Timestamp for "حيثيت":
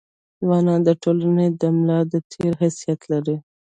2.61-2.99